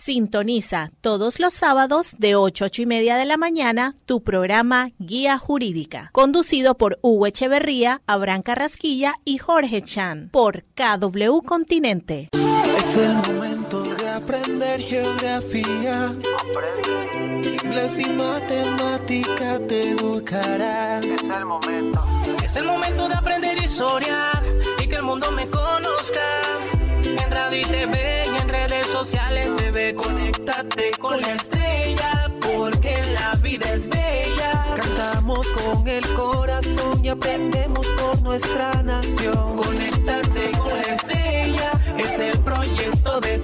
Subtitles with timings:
[0.00, 4.92] Sintoniza todos los sábados de 8 a 8 y media de la mañana tu programa
[4.98, 12.30] Guía Jurídica, conducido por Hugo Echeverría, Abraham Carrasquilla y Jorge Chan por KW Continente.
[12.78, 16.14] Es el momento de aprender geografía.
[17.62, 21.00] Inglés y matemática te educará.
[21.00, 22.02] Es el momento.
[22.42, 24.30] Es el momento de aprender historia
[24.82, 26.20] y que el mundo me conozca.
[27.04, 28.09] En radio y TV
[29.00, 29.94] sociales se ve.
[29.94, 34.52] Conéctate con la estrella porque la vida es bella.
[34.76, 39.56] Cantamos con el corazón y aprendemos por nuestra nación.
[39.56, 43.38] Conéctate con la estrella, es el proyecto de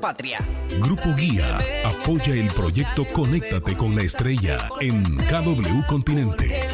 [0.00, 0.38] patria.
[0.80, 6.68] Grupo Guía apoya el proyecto Conéctate con la Estrella en KW Continente.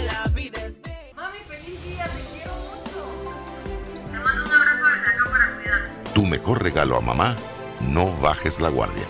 [1.14, 4.10] Mami, feliz día, te quiero mucho.
[4.10, 6.12] Te mando un abrazo desde acá para cuidar.
[6.14, 7.36] Tu mejor regalo a mamá,
[7.80, 9.06] no bajes la guardia.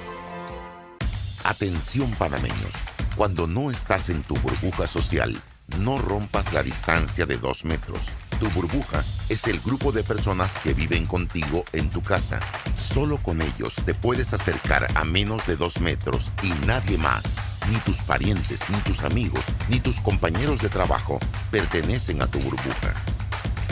[1.45, 2.73] Atención panameños,
[3.17, 5.41] cuando no estás en tu burbuja social,
[5.79, 8.01] no rompas la distancia de dos metros.
[8.43, 12.41] Tu burbuja es el grupo de personas que viven contigo en tu casa.
[12.75, 17.23] Solo con ellos te puedes acercar a menos de dos metros y nadie más,
[17.71, 21.21] ni tus parientes, ni tus amigos, ni tus compañeros de trabajo
[21.53, 22.95] pertenecen a tu burbuja.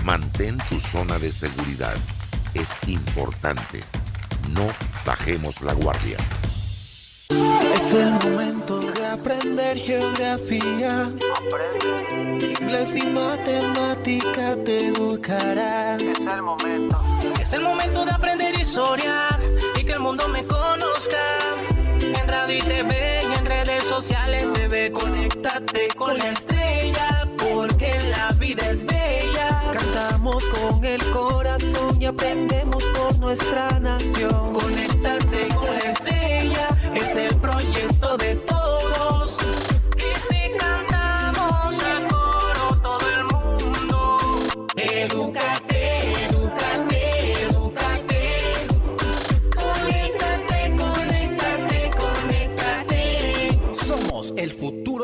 [0.05, 1.97] Mantén tu zona de seguridad.
[2.55, 3.83] Es importante.
[4.51, 4.69] No
[5.05, 6.17] bajemos la guardia.
[7.77, 11.11] Es el momento de aprender geografía.
[12.41, 15.97] Inglés y matemática te educará.
[15.97, 17.01] Es el momento.
[17.41, 19.29] Es el momento de aprender historia
[19.79, 21.17] y que el mundo me conozca.
[22.01, 24.93] En radio y TV y en redes sociales se ve.
[24.93, 29.73] Conéctate con la estrella porque la vida es bella.
[29.73, 34.53] Cantamos con el corazón y aprendemos por nuestra nación.
[34.53, 38.60] Conéctate con la estrella, es el proyecto de todos.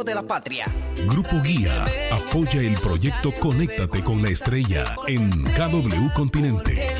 [0.06, 0.66] De la patria.
[1.06, 6.94] Grupo Guía apoya el proyecto Conéctate con la Estrella en KW Continente.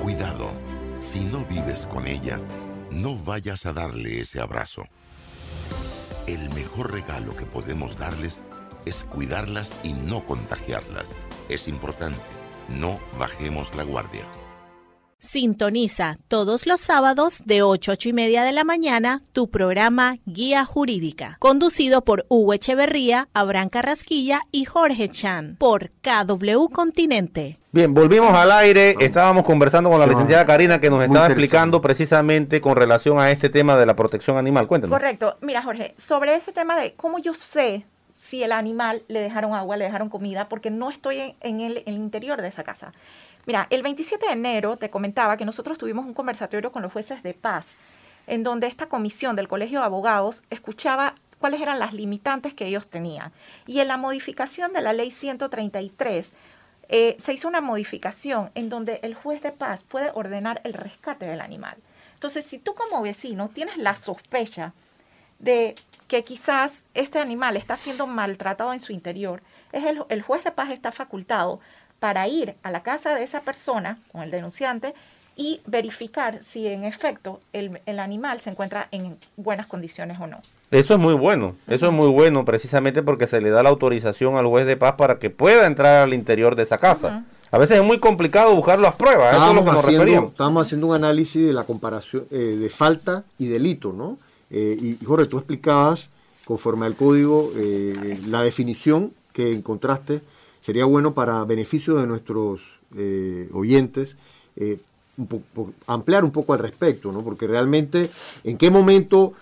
[0.00, 0.52] Cuidado,
[1.00, 2.40] si no vives con ella,
[2.92, 4.84] no vayas a darle ese abrazo.
[6.28, 8.40] El mejor regalo que podemos darles
[8.86, 11.16] es cuidarlas y no contagiarlas.
[11.48, 12.20] Es importante,
[12.68, 14.24] no bajemos la guardia.
[15.22, 20.16] Sintoniza todos los sábados de 8 a 8 y media de la mañana tu programa
[20.24, 27.58] Guía Jurídica, conducido por Hugo Echeverría, Abraham Carrasquilla y Jorge Chan por KW Continente.
[27.70, 28.96] Bien, volvimos al aire.
[28.98, 33.30] Estábamos conversando con la licenciada Karina que nos Muy estaba explicando precisamente con relación a
[33.30, 34.68] este tema de la protección animal.
[34.68, 34.98] Cuéntanos.
[34.98, 35.36] Correcto.
[35.42, 37.84] Mira, Jorge, sobre ese tema de cómo yo sé
[38.16, 41.78] si el animal le dejaron agua, le dejaron comida, porque no estoy en, en el,
[41.78, 42.92] en el interior de esa casa.
[43.50, 47.24] Mira, el 27 de enero te comentaba que nosotros tuvimos un conversatorio con los jueces
[47.24, 47.74] de paz,
[48.28, 52.86] en donde esta comisión del Colegio de Abogados escuchaba cuáles eran las limitantes que ellos
[52.86, 53.32] tenían.
[53.66, 56.30] Y en la modificación de la ley 133,
[56.90, 61.26] eh, se hizo una modificación en donde el juez de paz puede ordenar el rescate
[61.26, 61.76] del animal.
[62.14, 64.74] Entonces, si tú como vecino tienes la sospecha
[65.40, 65.74] de
[66.06, 69.40] que quizás este animal está siendo maltratado en su interior,
[69.72, 71.58] es el, el juez de paz está facultado
[72.00, 74.94] para ir a la casa de esa persona con el denunciante
[75.36, 80.40] y verificar si en efecto el, el animal se encuentra en buenas condiciones o no.
[80.70, 81.54] Eso es muy bueno.
[81.66, 84.94] Eso es muy bueno precisamente porque se le da la autorización al juez de paz
[84.96, 87.24] para que pueda entrar al interior de esa casa.
[87.50, 89.34] A veces es muy complicado buscar las pruebas.
[89.34, 90.30] Eso es lo que nos haciendo, referíamos.
[90.30, 94.18] estábamos haciendo un análisis de la comparación eh, de falta y delito, ¿no?
[94.50, 96.10] Eh, y Jorge, tú explicabas,
[96.44, 100.20] conforme al código, eh, la definición que encontraste
[100.60, 102.60] sería bueno para beneficio de nuestros
[102.96, 104.16] eh, oyentes
[104.56, 104.78] eh,
[105.16, 105.44] un
[105.86, 107.22] ampliar un poco al respecto, ¿no?
[107.22, 108.10] Porque realmente,
[108.44, 109.34] ¿en qué momento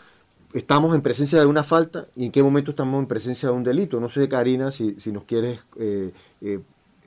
[0.52, 3.62] estamos en presencia de una falta y en qué momento estamos en presencia de un
[3.62, 4.00] delito?
[4.00, 6.60] No sé, Karina, si, si nos quieres eh, eh,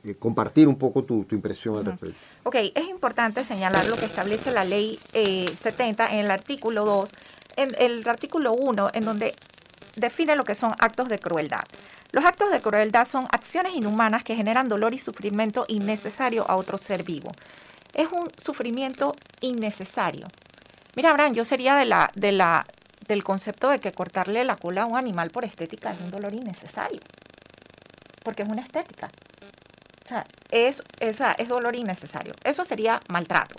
[0.03, 2.17] eh, compartir un poco tu, tu impresión al respecto.
[2.43, 7.11] Ok, es importante señalar lo que establece la ley eh, 70 en el artículo 2,
[7.57, 9.35] en el artículo 1, en donde
[9.95, 11.63] define lo que son actos de crueldad.
[12.11, 16.77] Los actos de crueldad son acciones inhumanas que generan dolor y sufrimiento innecesario a otro
[16.77, 17.31] ser vivo.
[17.93, 20.27] Es un sufrimiento innecesario.
[20.95, 22.65] Mira, Abraham, yo sería de la, de la,
[23.07, 26.33] del concepto de que cortarle la cola a un animal por estética es un dolor
[26.33, 26.99] innecesario.
[28.23, 29.09] Porque es una estética.
[30.05, 32.33] O sea, es dolor innecesario.
[32.43, 33.55] Eso sería maltrato.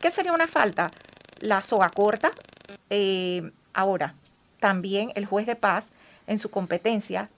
[0.00, 0.90] ¿Qué sería una falta?
[1.38, 2.32] La soga corta.
[2.90, 4.14] eh, ahora,
[4.58, 5.92] también el juez de paz,
[6.26, 7.30] en su competencia,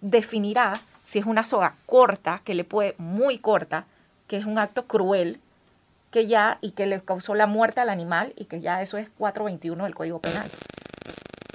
[0.00, 0.74] definirá
[1.04, 3.84] si es una soga corta, que le puede muy corta,
[4.26, 5.40] que es un acto cruel,
[6.10, 9.08] que ya y que le causó la muerte al animal y que ya eso es
[9.18, 10.48] 421 del Código Penal.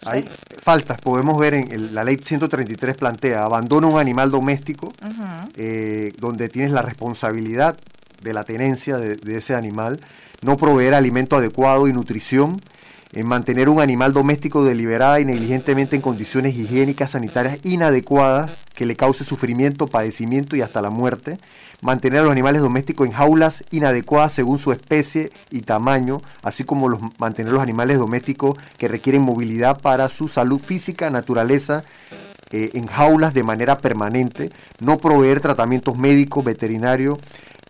[0.06, 0.26] Hay
[0.62, 4.92] faltas, podemos ver en el- la ley 133 plantea abandono a un animal doméstico,
[5.56, 7.78] eh, donde tienes la responsabilidad
[8.22, 10.00] de la tenencia de, de ese animal,
[10.42, 12.60] no proveer alimento adecuado y nutrición,
[13.14, 18.96] en mantener un animal doméstico deliberada y negligentemente en condiciones higiénicas sanitarias inadecuadas que le
[18.96, 21.38] cause sufrimiento, padecimiento y hasta la muerte,
[21.82, 26.90] mantener a los animales domésticos en jaulas inadecuadas según su especie y tamaño, así como
[26.90, 31.84] los, mantener los animales domésticos que requieren movilidad para su salud física, naturaleza,
[32.52, 34.50] eh, en jaulas de manera permanente,
[34.80, 37.20] no proveer tratamientos médicos, veterinarios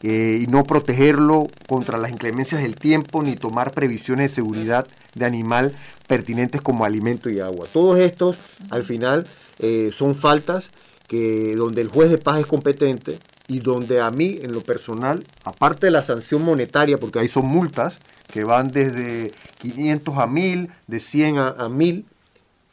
[0.04, 4.86] eh, y no protegerlo contra las inclemencias del tiempo ni tomar previsiones de seguridad
[5.16, 5.74] de animal
[6.08, 7.68] pertinentes como alimento y agua.
[7.72, 8.38] Todos estos,
[8.70, 9.26] al final,
[9.60, 10.66] eh, son faltas
[11.08, 13.18] que donde el juez de paz es competente
[13.48, 17.46] y donde a mí, en lo personal, aparte de la sanción monetaria, porque ahí son
[17.46, 17.96] multas
[18.32, 22.06] que van desde 500 a 1000, de 100 a, a 1000,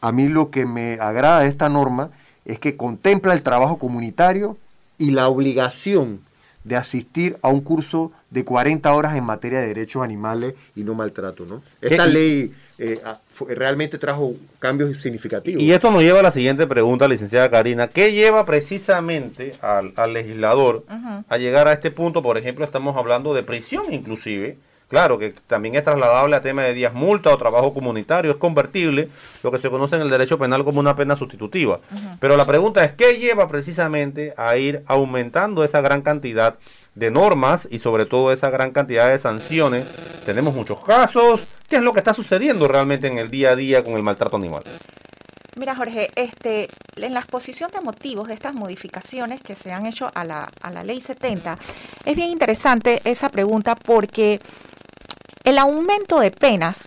[0.01, 2.11] a mí lo que me agrada de esta norma
[2.45, 4.57] es que contempla el trabajo comunitario
[4.99, 6.23] y la obligación
[6.65, 10.95] de asistir a un curso de 40 horas en materia de derechos animales y no
[10.95, 11.47] maltrato.
[11.47, 11.63] ¿no?
[11.81, 12.11] Esta ¿Qué?
[12.11, 15.63] ley eh, ah, fue- realmente trajo cambios significativos.
[15.63, 17.89] Y esto nos lleva a la siguiente pregunta, licenciada Karina.
[17.89, 20.85] ¿Qué lleva precisamente al, al legislador
[21.29, 22.23] a llegar a este punto?
[22.23, 24.57] Por ejemplo, estamos hablando de prisión inclusive.
[24.91, 29.09] Claro que también es trasladable a tema de días multa o trabajo comunitario, es convertible,
[29.45, 31.79] lo que se conoce en el derecho penal como una pena sustitutiva.
[32.19, 36.57] Pero la pregunta es, ¿qué lleva precisamente a ir aumentando esa gran cantidad
[36.97, 39.87] de normas y sobre todo esa gran cantidad de sanciones?
[40.27, 41.43] Tenemos muchos casos.
[41.69, 44.39] ¿Qué es lo que está sucediendo realmente en el día a día con el maltrato
[44.39, 44.65] animal?
[45.57, 50.11] Mira, Jorge, este, en la exposición de motivos de estas modificaciones que se han hecho
[50.15, 51.57] a la, a la ley 70,
[52.05, 54.41] es bien interesante esa pregunta porque
[55.45, 56.87] el aumento de penas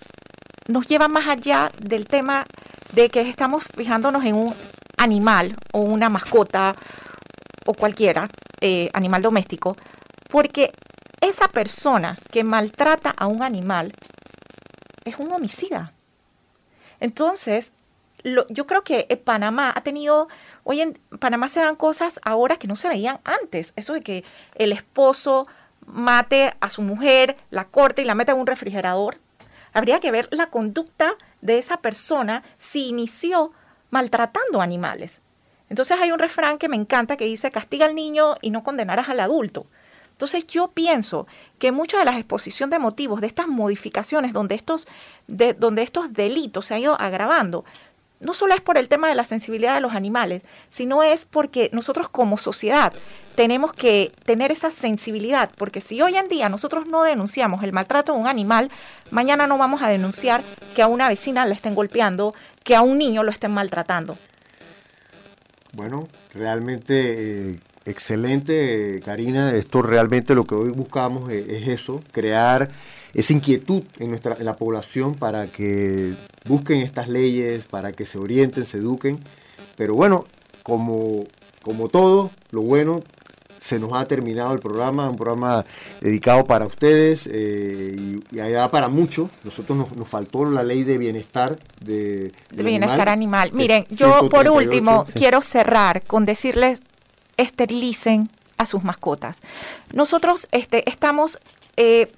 [0.68, 2.46] nos lleva más allá del tema
[2.94, 4.56] de que estamos fijándonos en un
[4.98, 6.76] animal o una mascota
[7.66, 8.28] o cualquiera,
[8.62, 9.76] eh, animal doméstico,
[10.30, 10.72] porque
[11.22, 13.94] esa persona que maltrata a un animal
[15.06, 15.94] es un homicida.
[17.00, 17.72] Entonces,
[18.24, 20.28] lo- yo creo que eh, Panamá ha tenido,
[20.64, 23.74] hoy en Panamá se dan cosas ahora que no se veían antes.
[23.76, 24.24] Eso de que
[24.56, 25.48] el esposo
[25.88, 29.18] mate a su mujer, la corte y la mete en un refrigerador.
[29.74, 33.52] Habría que ver la conducta de esa persona si inició
[33.90, 35.20] maltratando animales.
[35.70, 39.10] Entonces hay un refrán que me encanta que dice, castiga al niño y no condenarás
[39.10, 39.66] al adulto.
[40.12, 41.26] Entonces yo pienso
[41.58, 44.88] que mucha de la exposición de motivos de estas modificaciones donde estos,
[45.28, 47.66] de- donde estos delitos se han ido agravando,
[48.24, 51.70] no solo es por el tema de la sensibilidad de los animales, sino es porque
[51.74, 52.94] nosotros como sociedad
[53.36, 58.13] tenemos que tener esa sensibilidad, porque si hoy en día nosotros no denunciamos el maltrato
[58.13, 58.70] de un animal,
[59.12, 60.42] mañana no vamos a denunciar
[60.75, 64.18] que a una vecina le estén golpeando, que a un niño lo estén maltratando.
[65.74, 69.56] Bueno, realmente eh, excelente, Karina.
[69.56, 72.70] Esto realmente lo que hoy buscamos eh, es eso, crear
[73.13, 76.13] esa inquietud en, nuestra, en la población para que
[76.46, 79.20] busquen estas leyes, para que se orienten, se eduquen.
[79.75, 80.25] Pero bueno,
[80.63, 81.24] como,
[81.62, 83.02] como todo, lo bueno,
[83.63, 85.63] se nos ha terminado el programa, un programa
[86.02, 89.30] dedicado para ustedes eh, y, y allá para muchos.
[89.46, 93.52] Nosotros nos, nos faltó la ley de bienestar de, bienestar animal.
[93.54, 95.13] Miren, yo por 138, último sí.
[95.13, 96.82] quiero cerrar con decirles,
[97.38, 99.40] esterilicen a sus mascotas.
[99.94, 101.40] Nosotros este, estamos
[101.78, 102.12] eh,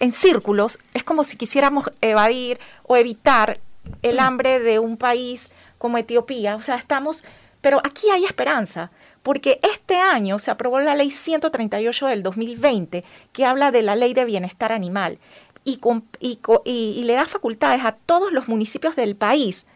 [0.00, 3.60] en círculos, es como si quisiéramos evadir o evitar
[4.02, 5.48] el hambre de un país
[5.78, 6.56] como Etiopía.
[6.56, 7.22] O sea, estamos,
[7.60, 8.90] pero aquí hay esperanza.
[9.22, 14.14] Porque este año se aprobó la ley 138 del 2020 que habla de la ley
[14.14, 15.18] de bienestar animal
[15.64, 19.66] y, con- y le da facultades a todos los municipios del país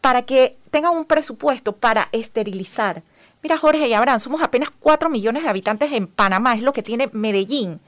[0.00, 3.02] para que tengan un presupuesto para esterilizar.
[3.42, 6.82] Mira, Jorge y Abraham, somos apenas 4 millones de habitantes en Panamá, es lo que
[6.82, 7.80] tiene Medellín.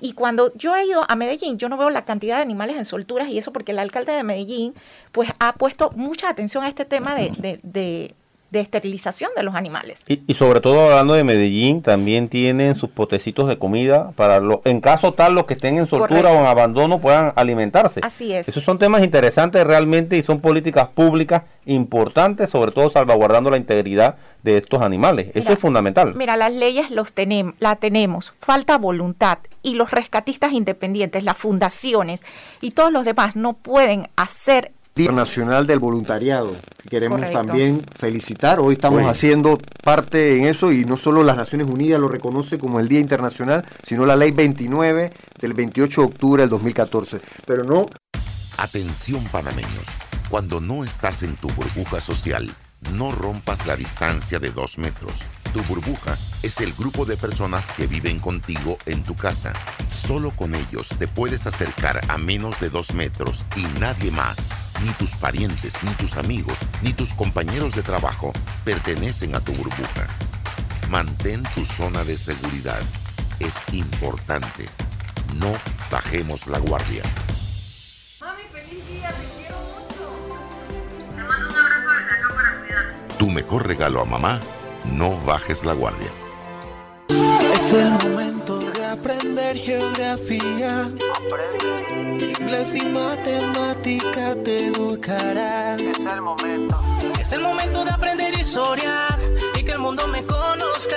[0.00, 2.84] Y cuando yo he ido a Medellín, yo no veo la cantidad de animales en
[2.84, 4.74] solturas y eso porque el alcalde de Medellín
[5.12, 8.14] pues ha puesto mucha atención a este tema de,
[8.50, 10.00] de esterilización de los animales.
[10.06, 14.62] Y, y sobre todo hablando de Medellín, también tienen sus potecitos de comida para lo,
[14.64, 16.38] en caso tal los que estén en soltura Correcto.
[16.38, 18.00] o en abandono puedan alimentarse.
[18.04, 18.48] Así es.
[18.48, 24.16] Esos son temas interesantes realmente y son políticas públicas importantes, sobre todo salvaguardando la integridad
[24.42, 25.28] de estos animales.
[25.34, 26.14] Eso es fundamental.
[26.14, 32.22] Mira, las leyes los tenem- la tenemos, falta voluntad y los rescatistas independientes, las fundaciones
[32.60, 36.56] y todos los demás no pueden hacer Día Nacional del Voluntariado.
[36.88, 37.38] Queremos Correcto.
[37.38, 38.60] también felicitar.
[38.60, 39.10] Hoy estamos Bueno.
[39.10, 43.00] haciendo parte en eso y no solo las Naciones Unidas lo reconoce como el Día
[43.00, 47.20] Internacional, sino la Ley 29 del 28 de octubre del 2014.
[47.46, 47.86] Pero no
[48.56, 49.84] Atención panameños,
[50.30, 52.50] cuando no estás en tu burbuja social,
[52.94, 55.12] no rompas la distancia de dos metros.
[55.52, 59.52] Tu burbuja es el grupo de personas que viven contigo en tu casa.
[59.88, 64.38] Solo con ellos te puedes acercar a menos de dos metros y nadie más,
[64.82, 68.32] ni tus parientes, ni tus amigos, ni tus compañeros de trabajo
[68.64, 70.06] pertenecen a tu burbuja.
[70.90, 72.80] Mantén tu zona de seguridad.
[73.40, 74.66] Es importante.
[75.34, 75.52] No
[75.90, 77.02] bajemos la guardia.
[78.20, 81.16] Mami, feliz día, te quiero mucho.
[81.16, 82.94] Te mando un abrazo desde acá para cuidarte.
[83.18, 84.40] Tu mejor regalo a mamá,
[84.84, 86.10] no bajes la guardia.
[87.54, 88.25] Es el momento
[89.46, 90.90] aprender geografía.
[92.40, 95.80] Inglés y matemática te educarán.
[95.80, 96.80] Es el momento.
[97.20, 99.08] Es el momento de aprender historia
[99.58, 100.96] y que el mundo me conozca.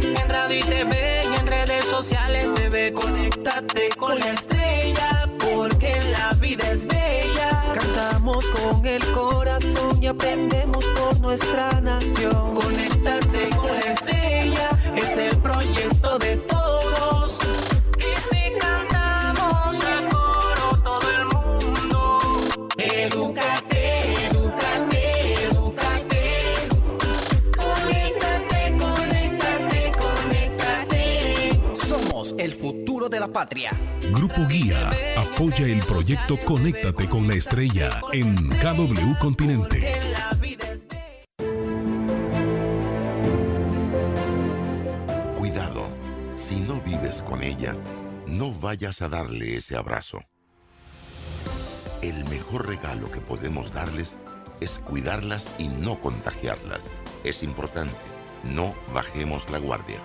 [0.00, 2.92] En radio y TV y en redes sociales se ve.
[2.92, 7.62] Conéctate con la estrella porque la vida es bella.
[7.74, 12.97] Cantamos con el corazón y aprendemos por nuestra nación.
[32.48, 33.78] El futuro de la patria.
[34.10, 39.92] Grupo Guía apoya el proyecto Conéctate con la Estrella en KW Continente.
[45.36, 45.88] Cuidado,
[46.36, 47.76] si no vives con ella,
[48.26, 50.22] no vayas a darle ese abrazo.
[52.00, 54.16] El mejor regalo que podemos darles
[54.62, 56.92] es cuidarlas y no contagiarlas.
[57.24, 57.94] Es importante,
[58.42, 60.00] no bajemos la guardia.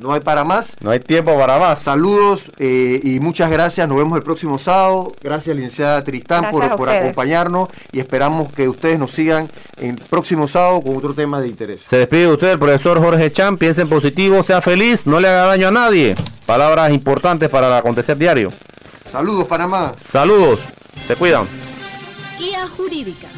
[0.00, 0.76] No hay para más.
[0.80, 1.82] No hay tiempo para más.
[1.82, 3.86] Saludos eh, y muchas gracias.
[3.86, 5.12] Nos vemos el próximo sábado.
[5.22, 10.80] Gracias, licenciada Tristán, Gracias por, acompañarnos y esperamos que ustedes nos sigan el próximo sábado
[10.80, 11.82] con otro tema de interés.
[11.86, 13.58] Se despide de usted el profesor Jorge Chan.
[13.58, 16.14] Piensa en positivo, sea feliz, no le haga daño a nadie.
[16.46, 18.50] Palabras importantes para el acontecer diario.
[19.12, 19.92] Saludos, Panamá.
[20.00, 20.60] Saludos,
[21.06, 21.46] se cuidan.
[22.38, 23.28] Guía Jurídica,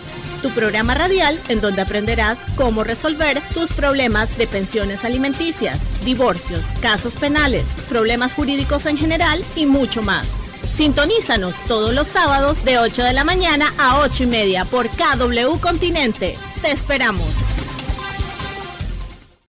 [0.42, 7.14] tu programa radial en donde aprenderás cómo resolver tus problemas de pensiones alimenticias, divorcios, casos
[7.14, 10.26] penales, problemas jurídicos en general y mucho más.
[10.74, 15.58] Sintonízanos todos los sábados de 8 de la mañana a 8 y media por KW
[15.60, 16.36] Continente.
[16.60, 17.51] Te esperamos.